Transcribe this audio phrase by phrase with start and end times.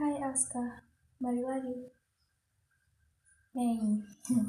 [0.00, 0.80] Hai Aska,
[1.20, 1.76] balik lagi.
[3.52, 4.00] Mei.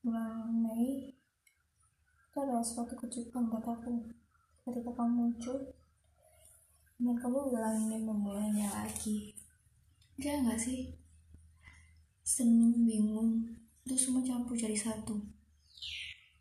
[0.00, 4.08] Bulan Mei itu adalah suatu kejutan buat aku.
[4.64, 5.60] Ketika kamu muncul,
[6.96, 9.36] dan kamu ingin memulainya lagi.
[10.16, 10.96] Enggak nggak sih?
[12.24, 13.44] Seneng, bingung,
[13.84, 15.20] itu semua campur jadi satu.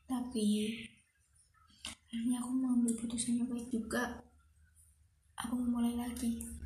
[0.08, 0.72] Tapi,
[1.84, 4.24] akhirnya aku mengambil putusan yang baik juga.
[5.36, 6.58] Aku memulai lagi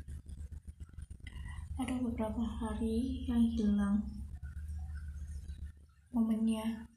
[1.80, 3.96] ada beberapa hari yang hilang.
[6.12, 6.88] Momennya.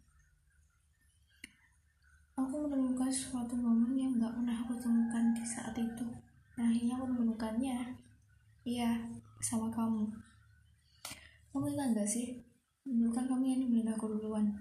[2.36, 6.04] Aku menemukan suatu momen yang gak pernah aku temukan di saat itu.
[6.56, 7.96] Dan akhirnya aku menemukannya
[8.68, 9.00] iya
[9.40, 10.12] sama kamu.
[11.56, 12.44] Kamu ingat gak sih?
[12.84, 14.52] Dulu kan kamu yang nemenin aku duluan.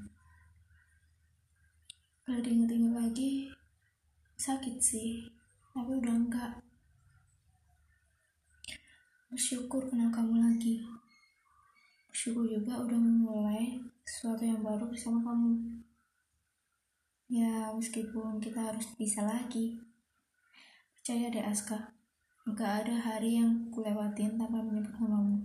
[2.23, 3.31] Kalau diinget-inget lagi.
[4.39, 5.35] Sakit sih
[5.75, 6.64] tapi udah enggak
[9.35, 10.79] bersyukur kenal kamu lagi.
[12.07, 15.83] Bersyukur juga udah memulai sesuatu yang baru bersama kamu.
[17.27, 19.75] Ya meskipun kita harus bisa lagi.
[20.95, 21.99] Percaya deh Aska.
[22.55, 25.43] Gak ada hari yang kulewatin tanpa menyebut namamu.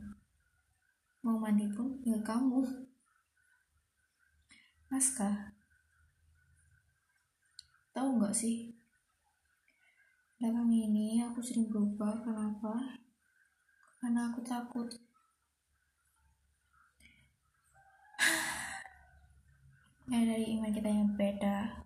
[1.26, 2.62] Mau mandi pun ya kamu.
[4.94, 5.50] Aska
[7.90, 8.70] tahu nggak sih?
[10.38, 12.99] Belakang ini aku sering berubah kenapa
[14.10, 14.90] karena aku takut.
[20.10, 21.86] Ya dari iman kita yang beda.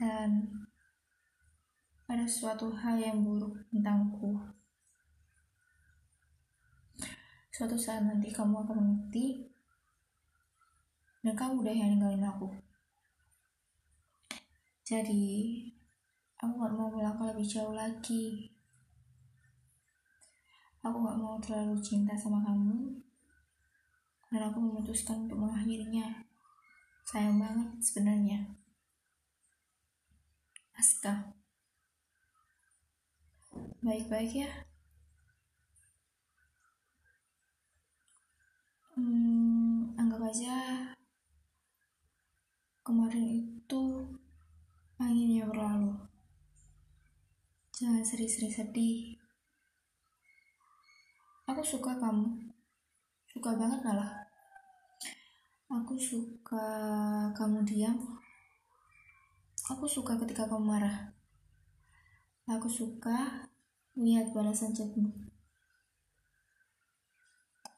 [0.00, 0.48] Dan
[2.08, 4.40] ada suatu hal yang buruk tentangku.
[7.52, 9.44] Suatu saat nanti kamu akan mengerti.
[11.20, 12.48] Dan kamu udah yang ninggalin aku.
[14.88, 15.68] Jadi
[16.40, 18.56] aku gak mau melangkah lebih jauh lagi
[20.80, 22.96] Aku gak mau terlalu cinta sama kamu
[24.32, 26.24] dan aku memutuskan untuk mengakhirinya.
[27.04, 28.40] Sayang banget sebenarnya.
[30.72, 31.36] Aska.
[33.84, 34.50] Baik-baik ya.
[38.96, 40.56] Hmm, anggap aja
[42.80, 43.82] kemarin itu
[44.96, 45.92] anginnya berlalu.
[47.76, 49.19] Jangan sering-sering sedih
[51.60, 52.24] aku suka kamu.
[53.28, 54.24] Suka banget malah.
[55.68, 56.64] Aku suka
[57.36, 58.00] kamu diam.
[59.68, 61.12] Aku suka ketika kamu marah.
[62.48, 63.44] Aku suka
[63.92, 65.12] lihat balasan chatmu.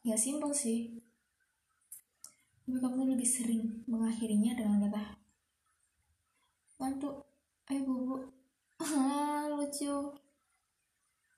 [0.07, 1.03] Ya simpel sih.
[2.63, 5.19] Tapi kamu lebih sering mengakhirinya dengan kata
[6.79, 7.19] bantu
[7.67, 8.31] ayo
[8.79, 10.22] ah lucu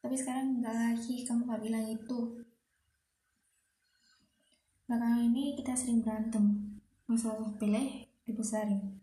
[0.06, 2.46] tapi sekarang enggak lagi kamu gak bilang itu.
[4.86, 6.78] Belakangan ini kita sering berantem
[7.10, 9.02] masalah pilih dibesarin.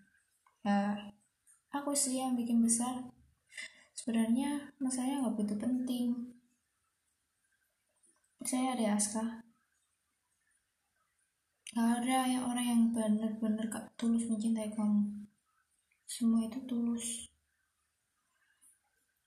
[0.62, 0.94] Ya
[1.74, 3.02] aku sih yang bikin besar.
[3.98, 6.06] Sebenarnya masalahnya nggak begitu penting.
[8.46, 9.42] Saya ada Aska.
[11.74, 13.66] Gak ada yang orang yang benar-benar
[13.98, 15.26] tulus mencintai kamu.
[16.06, 17.31] Semua itu tulus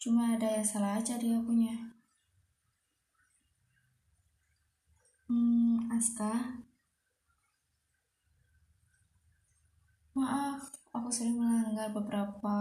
[0.06, 1.74] Cuma ada yang salah aja dia punya.
[5.26, 6.62] Hmm, Aska.
[10.14, 12.54] Maaf, aku sering melanggar beberapa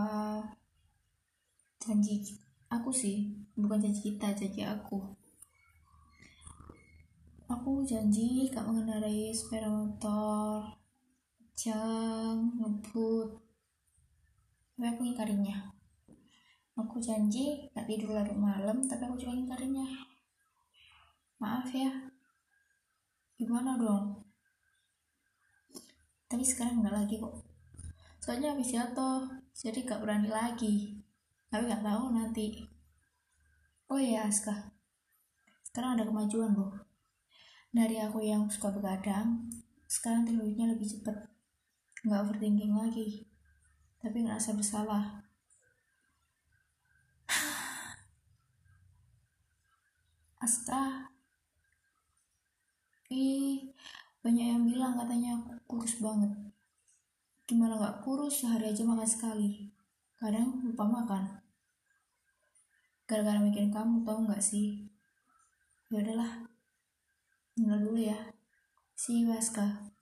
[1.85, 2.41] janji
[2.73, 5.05] aku sih, bukan janji kita, janji aku.
[7.53, 10.65] Aku janji gak mengendarai sepeda motor,
[11.53, 13.37] jam, ngebut,
[14.81, 15.74] tapi aku ingkarinya
[16.75, 19.87] aku janji gak tidur larut malam tapi aku juga ingkarinya
[21.39, 21.91] maaf ya.
[23.35, 24.23] Gimana dong?
[26.31, 27.35] Tapi sekarang nggak lagi kok.
[28.23, 30.99] Soalnya habis jatuh jadi gak berani lagi.
[31.51, 32.65] Tapi gak tahu nanti.
[33.91, 34.73] Oh iya Aska.
[35.67, 36.95] Sekarang ada kemajuan loh
[37.75, 39.51] dari aku yang suka begadang
[39.91, 41.17] sekarang tidurnya lebih cepet.
[42.07, 43.27] Nggak overthinking lagi.
[43.99, 45.24] Tapi ngerasa bersalah
[50.45, 51.09] Aska
[53.09, 53.73] ih
[54.21, 56.33] banyak yang bilang katanya aku kurus banget.
[57.49, 59.73] Gimana gak kurus sehari aja makan sekali.
[60.21, 61.25] Kadang lupa makan.
[63.09, 64.85] Gara-gara mikirin kamu tau gak sih?
[65.89, 66.45] Ya udahlah
[67.57, 68.17] tinggal dulu ya.
[68.93, 69.94] See you Aska